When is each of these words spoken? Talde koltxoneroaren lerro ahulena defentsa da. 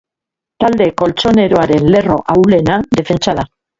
Talde 0.63 0.87
koltxoneroaren 1.01 1.85
lerro 1.97 2.17
ahulena 2.37 2.79
defentsa 3.01 3.37
da. 3.43 3.47